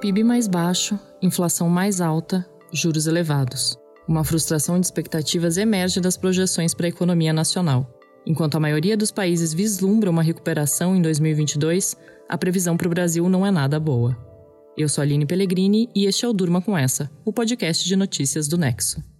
[0.00, 3.78] PIB mais baixo, inflação mais alta, juros elevados.
[4.06, 7.90] Uma frustração de expectativas emerge das projeções para a economia nacional.
[8.26, 11.96] Enquanto a maioria dos países vislumbra uma recuperação em 2022,
[12.28, 14.16] a previsão para o Brasil não é nada boa.
[14.76, 18.46] Eu sou Aline Pellegrini e este é o Durma com Essa, o podcast de notícias
[18.46, 19.15] do Nexo.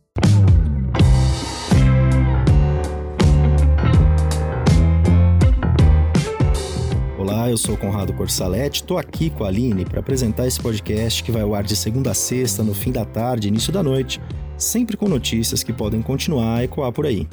[7.48, 11.42] Eu sou Conrado Corsaletti, estou aqui com a Aline para apresentar esse podcast que vai
[11.42, 14.20] ao ar de segunda a sexta, no fim da tarde, início da noite,
[14.58, 17.28] sempre com notícias que podem continuar a ecoar por aí.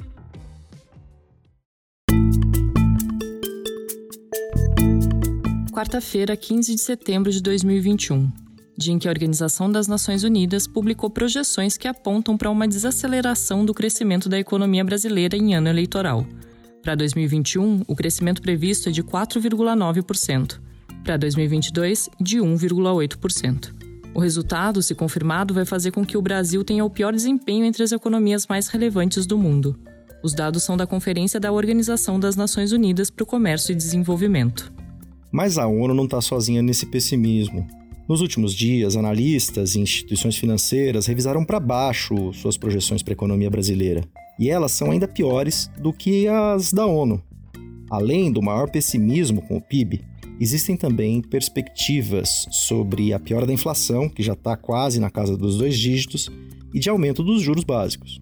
[5.74, 8.32] Quarta-feira, 15 de setembro de 2021,
[8.78, 13.66] dia em que a Organização das Nações Unidas publicou projeções que apontam para uma desaceleração
[13.66, 16.26] do crescimento da economia brasileira em ano eleitoral
[16.84, 20.60] para 2021, o crescimento previsto é de 4,9%.
[21.02, 23.74] Para 2022, de 1,8%.
[24.14, 27.84] O resultado, se confirmado, vai fazer com que o Brasil tenha o pior desempenho entre
[27.84, 29.80] as economias mais relevantes do mundo.
[30.22, 34.72] Os dados são da Conferência da Organização das Nações Unidas para o Comércio e Desenvolvimento.
[35.32, 37.66] Mas a ONU não está sozinha nesse pessimismo.
[38.10, 43.50] Nos últimos dias, analistas e instituições financeiras revisaram para baixo suas projeções para a economia
[43.50, 44.04] brasileira
[44.40, 47.22] e elas são ainda piores do que as da ONU.
[47.90, 50.04] Além do maior pessimismo com o PIB,
[50.40, 55.58] existem também perspectivas sobre a piora da inflação, que já está quase na casa dos
[55.58, 56.30] dois dígitos,
[56.74, 58.20] e de aumento dos juros básicos.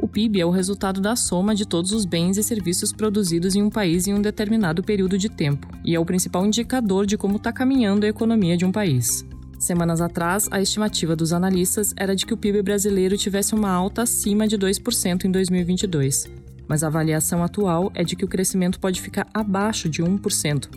[0.00, 3.62] O PIB é o resultado da soma de todos os bens e serviços produzidos em
[3.62, 7.36] um país em um determinado período de tempo, e é o principal indicador de como
[7.36, 9.26] está caminhando a economia de um país.
[9.58, 14.02] Semanas atrás, a estimativa dos analistas era de que o PIB brasileiro tivesse uma alta
[14.02, 16.30] acima de 2% em 2022,
[16.68, 20.68] mas a avaliação atual é de que o crescimento pode ficar abaixo de 1%,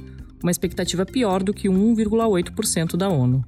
[0.42, 3.46] uma expectativa pior do que 1,8% da ONU.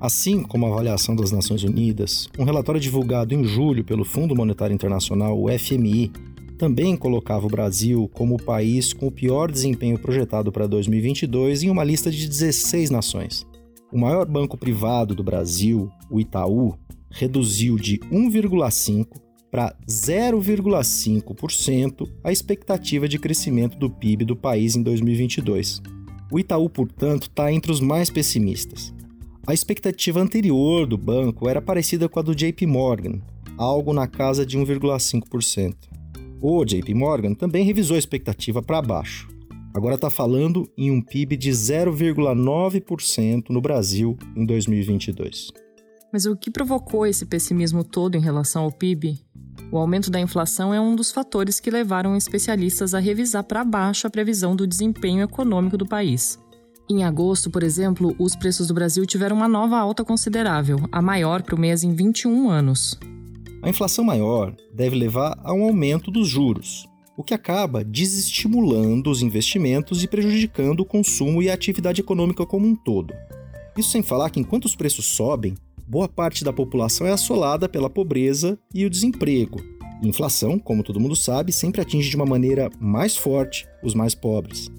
[0.00, 4.72] Assim como a avaliação das Nações Unidas, um relatório divulgado em julho pelo Fundo Monetário
[4.72, 6.12] Internacional, o FMI,
[6.56, 11.70] também colocava o Brasil como o país com o pior desempenho projetado para 2022 em
[11.70, 13.49] uma lista de 16 nações.
[13.92, 16.78] O maior banco privado do Brasil, o Itaú,
[17.10, 19.08] reduziu de 1,5%
[19.50, 25.82] para 0,5% a expectativa de crescimento do PIB do país em 2022.
[26.30, 28.94] O Itaú, portanto, está entre os mais pessimistas.
[29.44, 33.20] A expectativa anterior do banco era parecida com a do JP Morgan,
[33.58, 35.74] algo na casa de 1,5%.
[36.40, 39.28] O JP Morgan também revisou a expectativa para baixo.
[39.72, 45.52] Agora está falando em um PIB de 0,9% no Brasil em 2022.
[46.12, 49.20] Mas o que provocou esse pessimismo todo em relação ao PIB?
[49.70, 54.08] O aumento da inflação é um dos fatores que levaram especialistas a revisar para baixo
[54.08, 56.36] a previsão do desempenho econômico do país.
[56.90, 61.42] Em agosto, por exemplo, os preços do Brasil tiveram uma nova alta considerável, a maior
[61.42, 62.98] para o mês em 21 anos.
[63.62, 66.88] A inflação maior deve levar a um aumento dos juros,
[67.20, 72.66] o que acaba desestimulando os investimentos e prejudicando o consumo e a atividade econômica como
[72.66, 73.12] um todo.
[73.76, 75.54] Isso sem falar que enquanto os preços sobem,
[75.86, 79.62] boa parte da população é assolada pela pobreza e o desemprego.
[80.02, 84.70] Inflação, como todo mundo sabe, sempre atinge de uma maneira mais forte os mais pobres.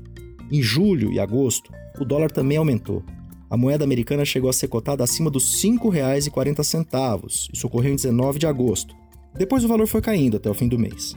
[0.52, 3.04] Em julho e agosto, o dólar também aumentou.
[3.52, 7.50] A moeda americana chegou a ser cotada acima dos R$ 5,40.
[7.54, 8.96] Isso ocorreu em 19 de agosto.
[9.38, 11.16] Depois o valor foi caindo até o fim do mês.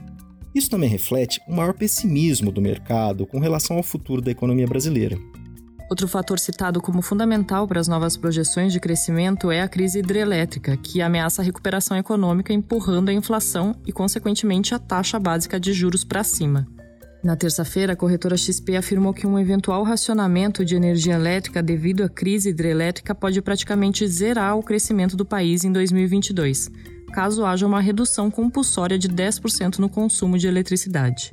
[0.54, 5.19] Isso também reflete o maior pessimismo do mercado com relação ao futuro da economia brasileira.
[5.91, 10.76] Outro fator citado como fundamental para as novas projeções de crescimento é a crise hidrelétrica,
[10.76, 16.04] que ameaça a recuperação econômica empurrando a inflação e, consequentemente, a taxa básica de juros
[16.04, 16.66] para cima.
[17.22, 22.09] Na terça-feira, a corretora XP afirmou que um eventual racionamento de energia elétrica devido à
[22.09, 26.71] crise hidrelétrica pode praticamente zerar o crescimento do país em 2022
[27.12, 31.32] caso haja uma redução compulsória de 10% no consumo de eletricidade.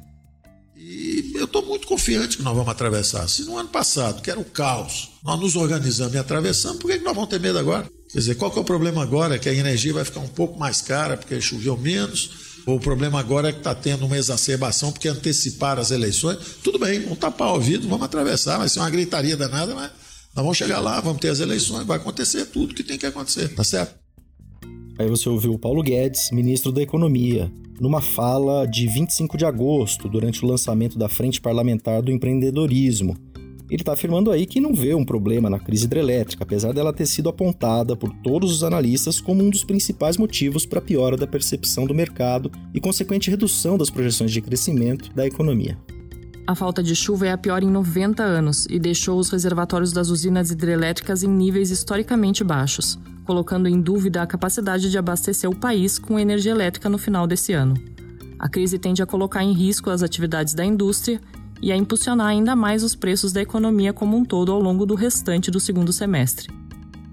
[0.75, 3.27] E eu estou muito confiante que nós vamos atravessar.
[3.27, 6.97] Se no ano passado, que era o caos, nós nos organizamos e atravessamos, por que
[6.99, 7.87] nós vamos ter medo agora?
[8.11, 9.37] Quer dizer, qual que é o problema agora?
[9.37, 12.51] Que a energia vai ficar um pouco mais cara porque choveu menos?
[12.65, 16.37] O problema agora é que está tendo uma exacerbação porque anteciparam as eleições?
[16.63, 19.91] Tudo bem, vamos tapar o ouvido, vamos atravessar, vai ser uma gritaria danada, mas
[20.35, 23.49] nós vamos chegar lá, vamos ter as eleições, vai acontecer tudo que tem que acontecer,
[23.49, 24.00] tá certo?
[25.01, 30.07] Aí você ouviu o Paulo Guedes, ministro da Economia, numa fala de 25 de agosto,
[30.07, 33.17] durante o lançamento da Frente Parlamentar do Empreendedorismo.
[33.67, 37.07] Ele está afirmando aí que não vê um problema na crise hidrelétrica, apesar dela ter
[37.07, 41.25] sido apontada por todos os analistas como um dos principais motivos para a piora da
[41.25, 45.79] percepção do mercado e consequente redução das projeções de crescimento da economia.
[46.45, 50.09] A falta de chuva é a pior em 90 anos e deixou os reservatórios das
[50.09, 52.99] usinas hidrelétricas em níveis historicamente baixos,
[53.31, 57.53] colocando em dúvida a capacidade de abastecer o país com energia elétrica no final desse
[57.53, 57.75] ano.
[58.37, 61.21] A crise tende a colocar em risco as atividades da indústria
[61.61, 64.95] e a impulsionar ainda mais os preços da economia como um todo ao longo do
[64.95, 66.49] restante do segundo semestre.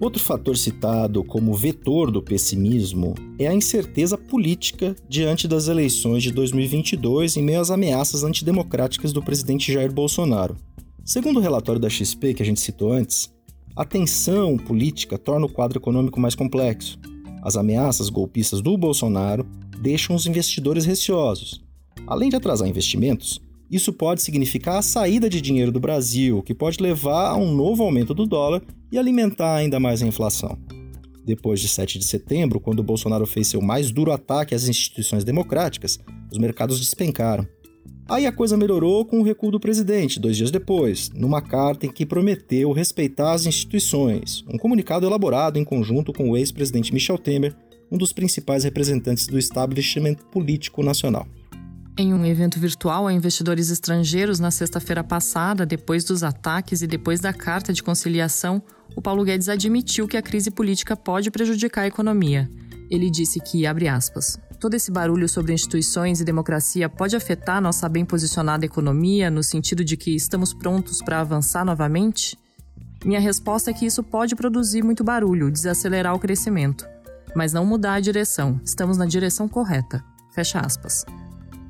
[0.01, 6.33] Outro fator citado como vetor do pessimismo é a incerteza política diante das eleições de
[6.33, 10.57] 2022 em meio às ameaças antidemocráticas do presidente Jair Bolsonaro.
[11.05, 13.31] Segundo o relatório da XP que a gente citou antes,
[13.79, 16.99] a tensão política torna o quadro econômico mais complexo.
[17.45, 19.47] As ameaças golpistas do Bolsonaro
[19.81, 21.65] deixam os investidores receosos.
[22.05, 23.41] Além de atrasar investimentos,
[23.71, 27.85] isso pode significar a saída de dinheiro do Brasil, que pode levar a um novo
[27.85, 30.59] aumento do dólar e alimentar ainda mais a inflação.
[31.25, 36.01] Depois de 7 de setembro, quando Bolsonaro fez seu mais duro ataque às instituições democráticas,
[36.33, 37.47] os mercados despencaram.
[38.09, 41.93] Aí a coisa melhorou com o recuo do presidente, dois dias depois, numa carta em
[41.93, 47.55] que prometeu respeitar as instituições, um comunicado elaborado em conjunto com o ex-presidente Michel Temer,
[47.91, 51.27] um dos principais representantes do establishment político nacional.
[51.99, 57.19] Em um evento virtual a investidores estrangeiros na sexta-feira passada, depois dos ataques e depois
[57.19, 58.63] da carta de conciliação,
[58.97, 62.49] o Paulo Guedes admitiu que a crise política pode prejudicar a economia.
[62.89, 67.89] Ele disse que, abre aspas, todo esse barulho sobre instituições e democracia pode afetar nossa
[67.89, 72.37] bem posicionada economia no sentido de que estamos prontos para avançar novamente?
[73.05, 76.87] Minha resposta é que isso pode produzir muito barulho, desacelerar o crescimento,
[77.35, 78.61] mas não mudar a direção.
[78.65, 80.05] Estamos na direção correta.
[80.33, 81.05] Fecha aspas.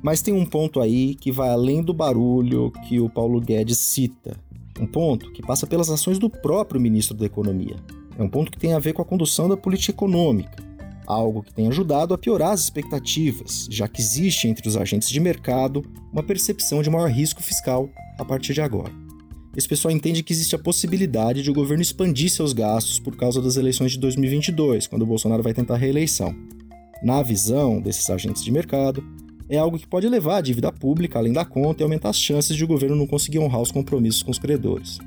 [0.01, 4.35] Mas tem um ponto aí que vai além do barulho que o Paulo Guedes cita.
[4.79, 7.75] Um ponto que passa pelas ações do próprio ministro da Economia.
[8.17, 10.63] É um ponto que tem a ver com a condução da política econômica,
[11.09, 15.19] algo que tem ajudado a piorar as expectativas, já que existe entre os agentes de
[15.19, 15.83] mercado
[16.13, 17.89] uma percepção de maior risco fiscal
[18.19, 18.93] a partir de agora.
[19.57, 23.41] Esse pessoal entende que existe a possibilidade de o governo expandir seus gastos por causa
[23.41, 26.35] das eleições de 2022, quando o Bolsonaro vai tentar a reeleição.
[27.01, 29.03] Na visão desses agentes de mercado,
[29.49, 32.55] é algo que pode levar a dívida pública além da conta e aumentar as chances
[32.55, 34.99] de o governo não conseguir honrar os compromissos com os credores.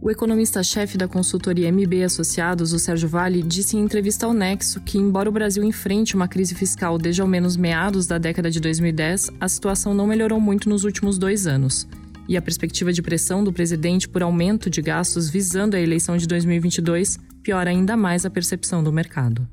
[0.00, 4.96] O economista-chefe da consultoria MB Associados, o Sérgio Vale, disse em entrevista ao Nexo que,
[4.96, 9.30] embora o Brasil enfrente uma crise fiscal desde ao menos meados da década de 2010,
[9.40, 11.86] a situação não melhorou muito nos últimos dois anos.
[12.28, 16.28] E a perspectiva de pressão do presidente por aumento de gastos visando a eleição de
[16.28, 19.48] 2022 piora ainda mais a percepção do mercado.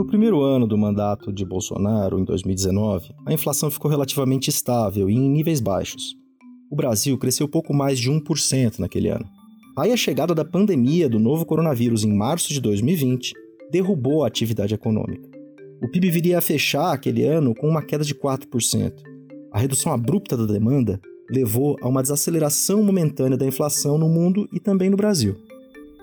[0.00, 5.14] No primeiro ano do mandato de Bolsonaro, em 2019, a inflação ficou relativamente estável e
[5.14, 6.16] em níveis baixos.
[6.70, 9.26] O Brasil cresceu pouco mais de 1% naquele ano.
[9.76, 13.34] Aí a chegada da pandemia do novo coronavírus em março de 2020
[13.70, 15.28] derrubou a atividade econômica.
[15.82, 19.02] O PIB viria a fechar aquele ano com uma queda de 4%.
[19.52, 20.98] A redução abrupta da demanda
[21.30, 25.36] levou a uma desaceleração momentânea da inflação no mundo e também no Brasil.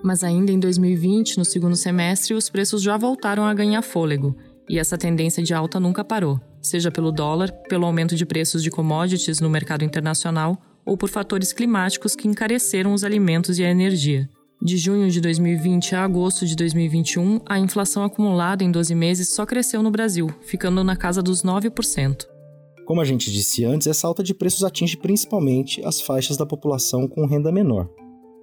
[0.03, 4.35] Mas ainda em 2020, no segundo semestre, os preços já voltaram a ganhar fôlego,
[4.69, 8.69] e essa tendência de alta nunca parou, seja pelo dólar, pelo aumento de preços de
[8.69, 14.29] commodities no mercado internacional ou por fatores climáticos que encareceram os alimentos e a energia.
[14.61, 19.45] De junho de 2020 a agosto de 2021, a inflação acumulada em 12 meses só
[19.45, 22.25] cresceu no Brasil, ficando na casa dos 9%.
[22.85, 27.07] Como a gente disse antes, essa alta de preços atinge principalmente as faixas da população
[27.07, 27.87] com renda menor.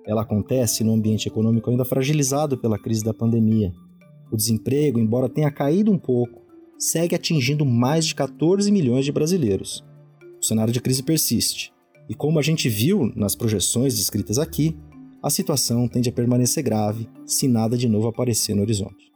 [0.06, 3.72] Ela acontece num ambiente econômico ainda fragilizado pela crise da pandemia.
[4.30, 6.42] O desemprego, embora tenha caído um pouco,
[6.78, 9.84] segue atingindo mais de 14 milhões de brasileiros.
[10.40, 11.72] O cenário de crise persiste,
[12.08, 14.76] e como a gente viu nas projeções descritas aqui,
[15.22, 19.13] a situação tende a permanecer grave se nada de novo aparecer no horizonte.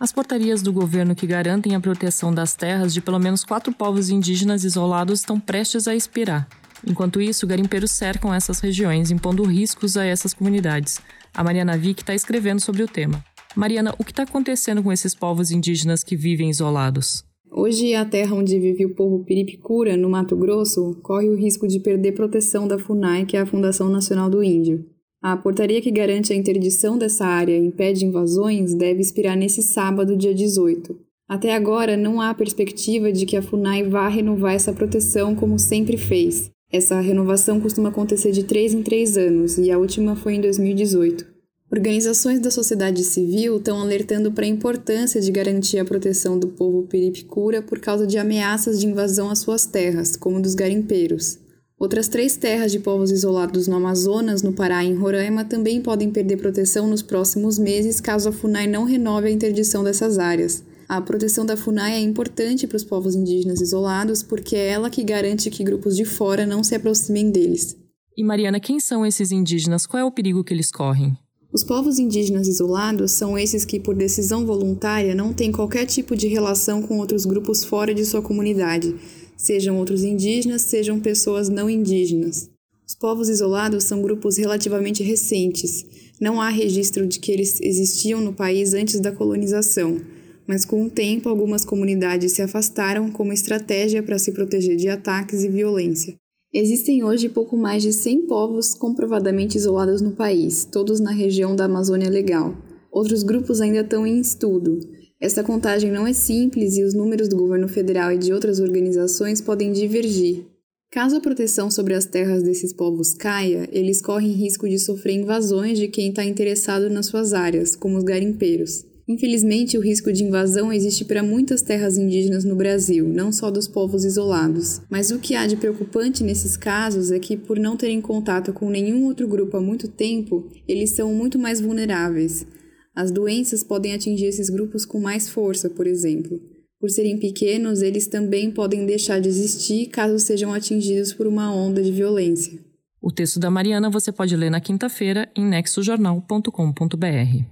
[0.00, 4.10] As portarias do governo que garantem a proteção das terras de pelo menos quatro povos
[4.10, 6.48] indígenas isolados estão prestes a expirar.
[6.86, 11.00] Enquanto isso, garimpeiros cercam essas regiões, impondo riscos a essas comunidades.
[11.34, 13.24] A Mariana Vick está escrevendo sobre o tema.
[13.56, 17.24] Mariana, o que está acontecendo com esses povos indígenas que vivem isolados?
[17.50, 21.80] Hoje, a terra onde vive o povo Piripicura, no Mato Grosso, corre o risco de
[21.80, 24.86] perder proteção da FUNAI, que é a Fundação Nacional do Índio.
[25.20, 30.16] A portaria que garante a interdição dessa área e impede invasões deve expirar nesse sábado,
[30.16, 30.96] dia 18.
[31.28, 35.96] Até agora, não há perspectiva de que a FUNAI vá renovar essa proteção como sempre
[35.96, 36.50] fez.
[36.70, 41.26] Essa renovação costuma acontecer de três em três anos e a última foi em 2018.
[41.70, 46.84] Organizações da sociedade civil estão alertando para a importância de garantir a proteção do povo
[46.84, 51.38] piripicura por causa de ameaças de invasão às suas terras, como dos garimpeiros.
[51.78, 56.10] Outras três terras de povos isolados no Amazonas, no Pará e em Roraima também podem
[56.10, 60.64] perder proteção nos próximos meses caso a FUNAI não renove a interdição dessas áreas.
[60.88, 65.04] A proteção da FUNAI é importante para os povos indígenas isolados porque é ela que
[65.04, 67.76] garante que grupos de fora não se aproximem deles.
[68.16, 69.86] E Mariana, quem são esses indígenas?
[69.86, 71.16] Qual é o perigo que eles correm?
[71.52, 76.26] Os povos indígenas isolados são esses que, por decisão voluntária, não têm qualquer tipo de
[76.26, 78.94] relação com outros grupos fora de sua comunidade,
[79.38, 82.50] sejam outros indígenas, sejam pessoas não indígenas.
[82.86, 85.86] Os povos isolados são grupos relativamente recentes.
[86.20, 90.00] Não há registro de que eles existiam no país antes da colonização,
[90.46, 95.44] mas com o tempo algumas comunidades se afastaram como estratégia para se proteger de ataques
[95.44, 96.16] e violência.
[96.52, 101.66] Existem hoje pouco mais de 100 povos comprovadamente isolados no país, todos na região da
[101.66, 102.56] Amazônia Legal.
[102.90, 104.80] Outros grupos ainda estão em estudo,
[105.20, 109.40] essa contagem não é simples e os números do governo federal e de outras organizações
[109.40, 110.44] podem divergir.
[110.90, 115.78] Caso a proteção sobre as terras desses povos caia, eles correm risco de sofrer invasões
[115.78, 118.86] de quem está interessado nas suas áreas, como os garimpeiros.
[119.08, 123.66] Infelizmente, o risco de invasão existe para muitas terras indígenas no Brasil, não só dos
[123.66, 124.82] povos isolados.
[124.90, 128.68] Mas o que há de preocupante nesses casos é que, por não terem contato com
[128.70, 132.46] nenhum outro grupo há muito tempo, eles são muito mais vulneráveis.
[132.94, 136.40] As doenças podem atingir esses grupos com mais força, por exemplo.
[136.80, 141.82] Por serem pequenos, eles também podem deixar de existir caso sejam atingidos por uma onda
[141.82, 142.58] de violência.
[143.00, 147.44] O texto da Mariana você pode ler na quinta-feira em nexojornal.com.br.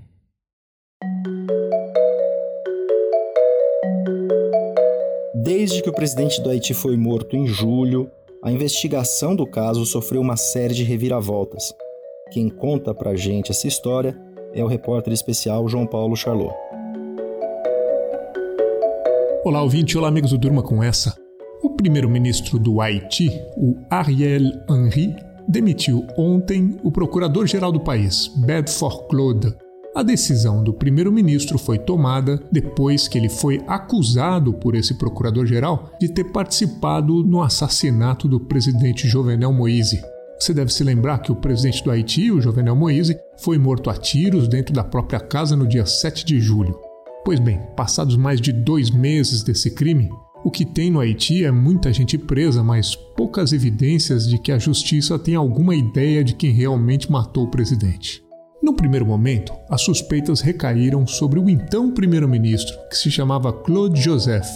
[5.45, 8.11] Desde que o presidente do Haiti foi morto em julho,
[8.43, 11.73] a investigação do caso sofreu uma série de reviravoltas.
[12.33, 14.26] Quem conta pra gente essa história
[14.57, 16.55] é o repórter especial João Paulo Charlot.
[19.45, 19.97] Olá, ouvinte.
[19.97, 21.15] Olá, amigos do Durma com essa.
[21.63, 25.15] O primeiro-ministro do Haiti, o Ariel Henry,
[25.47, 29.55] demitiu ontem o procurador-geral do país, Bedford Claude.
[29.95, 36.09] A decisão do primeiro-ministro foi tomada depois que ele foi acusado por esse procurador-geral de
[36.09, 40.03] ter participado no assassinato do presidente Jovenel Moïse.
[40.39, 43.95] Você deve se lembrar que o presidente do Haiti, o Jovenel Moïse, foi morto a
[43.95, 46.79] tiros dentro da própria casa no dia 7 de julho.
[47.25, 50.11] Pois bem, passados mais de dois meses desse crime,
[50.45, 54.59] o que tem no Haiti é muita gente presa, mas poucas evidências de que a
[54.59, 58.23] justiça tem alguma ideia de quem realmente matou o presidente.
[58.63, 64.49] No primeiro momento, as suspeitas recaíram sobre o então primeiro-ministro, que se chamava Claude Joseph.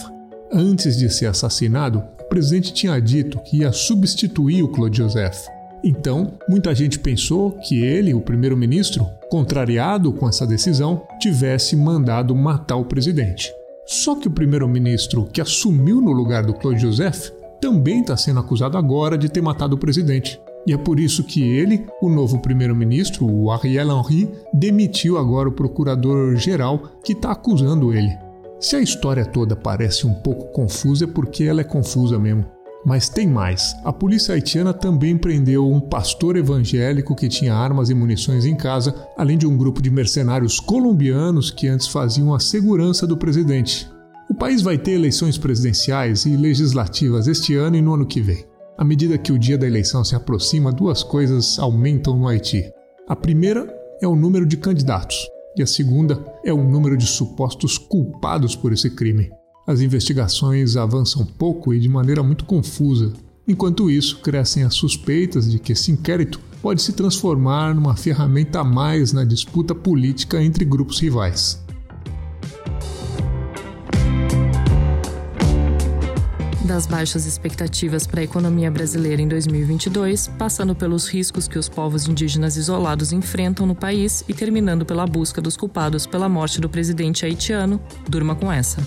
[0.53, 5.41] Antes de ser assassinado, o presidente tinha dito que ia substituir o Claude Joseph.
[5.83, 12.77] Então, muita gente pensou que ele, o primeiro-ministro, contrariado com essa decisão, tivesse mandado matar
[12.77, 13.51] o presidente.
[13.87, 18.77] Só que o primeiro-ministro que assumiu no lugar do Claude Joseph também está sendo acusado
[18.77, 20.41] agora de ter matado o presidente.
[20.67, 25.53] E é por isso que ele, o novo primeiro-ministro, o Ariel Henry, demitiu agora o
[25.53, 28.11] procurador-geral que está acusando ele.
[28.61, 32.45] Se a história toda parece um pouco confusa, é porque ela é confusa mesmo.
[32.85, 33.75] Mas tem mais.
[33.85, 38.95] A polícia haitiana também prendeu um pastor evangélico que tinha armas e munições em casa,
[39.17, 43.89] além de um grupo de mercenários colombianos que antes faziam a segurança do presidente.
[44.31, 48.47] O país vai ter eleições presidenciais e legislativas este ano e no ano que vem.
[48.79, 52.73] À medida que o dia da eleição se aproxima, duas coisas aumentam no Haiti.
[53.07, 53.69] A primeira
[54.01, 55.19] é o número de candidatos,
[55.55, 59.31] e a segunda é o número de supostos culpados por esse crime
[59.71, 63.13] as investigações avançam pouco e de maneira muito confusa.
[63.47, 68.65] Enquanto isso, crescem as suspeitas de que esse inquérito pode se transformar numa ferramenta a
[68.65, 71.63] mais na disputa política entre grupos rivais.
[76.65, 82.09] Das baixas expectativas para a economia brasileira em 2022, passando pelos riscos que os povos
[82.09, 87.25] indígenas isolados enfrentam no país e terminando pela busca dos culpados pela morte do presidente
[87.25, 88.81] haitiano, durma com essa.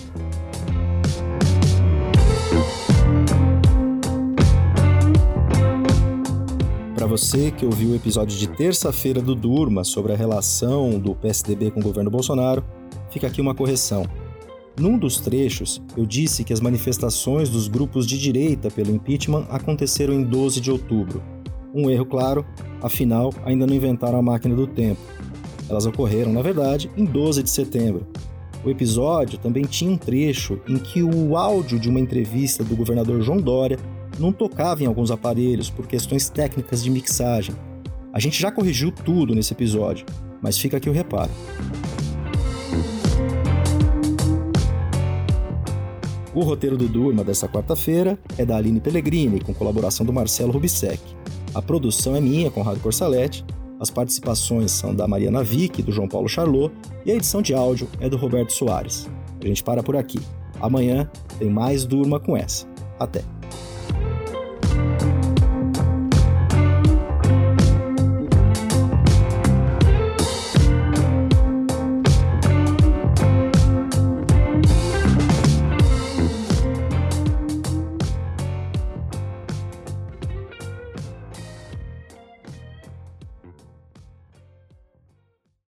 [7.04, 11.70] Para você que ouviu o episódio de terça-feira do Durma sobre a relação do PSDB
[11.70, 12.64] com o governo Bolsonaro,
[13.10, 14.06] fica aqui uma correção.
[14.80, 20.14] Num dos trechos, eu disse que as manifestações dos grupos de direita pelo impeachment aconteceram
[20.14, 21.22] em 12 de outubro.
[21.74, 22.42] Um erro, claro,
[22.80, 25.02] afinal, ainda não inventaram a máquina do tempo.
[25.68, 28.06] Elas ocorreram, na verdade, em 12 de setembro.
[28.64, 33.20] O episódio também tinha um trecho em que o áudio de uma entrevista do governador
[33.20, 33.78] João Dória
[34.18, 37.54] não tocava em alguns aparelhos por questões técnicas de mixagem.
[38.12, 40.06] A gente já corrigiu tudo nesse episódio,
[40.40, 41.30] mas fica aqui o reparo.
[46.34, 51.00] O roteiro do Durma dessa quarta-feira é da Aline Pellegrini, com colaboração do Marcelo Rubissec.
[51.54, 53.44] A produção é minha, com Conrado Corsalete.
[53.78, 56.74] As participações são da Mariana Vick e do João Paulo Charlot,
[57.06, 59.08] e a edição de áudio é do Roberto Soares.
[59.40, 60.18] A gente para por aqui.
[60.60, 62.66] Amanhã tem mais Durma com essa.
[62.98, 63.33] Até!